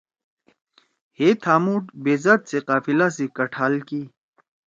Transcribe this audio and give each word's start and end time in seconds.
ہیے 1.17 1.29
تھا 1.43 1.53
مُوڑ 1.63 1.81
بیذات 2.03 2.41
سی 2.49 2.57
قافلہ 2.67 3.07
سی 3.15 3.25
کٹال 3.37 3.75
کی۔ 3.87 4.01